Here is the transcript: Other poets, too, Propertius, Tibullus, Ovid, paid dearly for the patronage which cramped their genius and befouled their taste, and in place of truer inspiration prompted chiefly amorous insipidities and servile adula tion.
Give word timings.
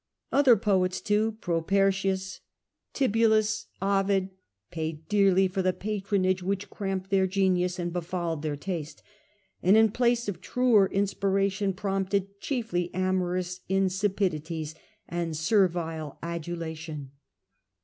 Other 0.31 0.55
poets, 0.57 0.99
too, 0.99 1.33
Propertius, 1.41 2.39
Tibullus, 2.91 3.67
Ovid, 3.83 4.31
paid 4.71 5.07
dearly 5.07 5.47
for 5.47 5.61
the 5.61 5.73
patronage 5.73 6.41
which 6.41 6.71
cramped 6.71 7.11
their 7.11 7.27
genius 7.27 7.77
and 7.77 7.93
befouled 7.93 8.41
their 8.41 8.55
taste, 8.55 9.03
and 9.61 9.77
in 9.77 9.91
place 9.91 10.27
of 10.27 10.41
truer 10.41 10.87
inspiration 10.91 11.73
prompted 11.73 12.39
chiefly 12.41 12.89
amorous 12.95 13.59
insipidities 13.69 14.73
and 15.07 15.37
servile 15.37 16.17
adula 16.23 16.75
tion. 16.75 17.11